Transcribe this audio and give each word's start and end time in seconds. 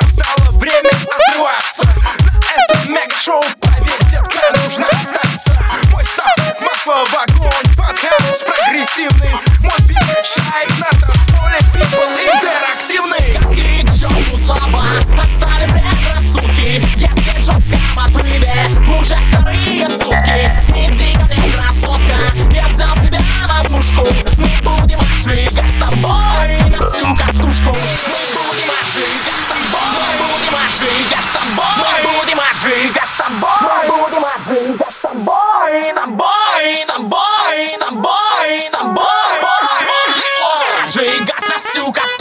my 0.00 0.08
style 0.08 0.37
peluca. 41.90 42.17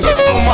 to 0.00 0.08
sumo! 0.08 0.52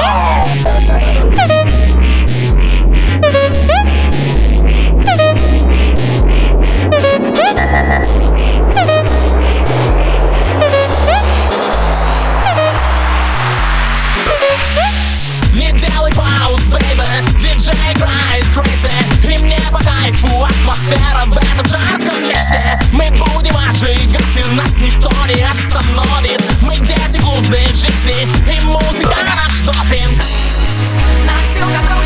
Не 15.54 15.72
делай 15.72 16.12
пауз, 16.12 16.60
бейбе, 16.70 17.04
диджей 17.40 17.74
играет 17.92 18.44
crazy 18.54 18.90
И 19.24 19.38
мне 19.38 19.58
по 19.70 19.78
кайфу 19.78 20.44
атмосфера 20.44 21.26
champ. 29.96 30.12
Now 31.26 31.38
I 31.38 31.42
still 31.44 31.68
got 31.68 32.01